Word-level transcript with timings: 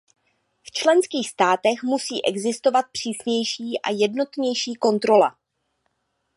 V 0.63 0.71
členských 0.71 1.29
státech 1.29 1.83
musí 1.83 2.25
existovat 2.25 2.85
přísnější 2.91 3.79
a 3.81 3.89
jednotnější 3.89 4.75
kontrola. 4.75 5.37